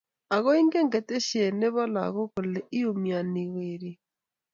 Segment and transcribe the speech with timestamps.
[0.35, 3.99] Ako ingen keteshe ne be lagok kole iumianik weriik.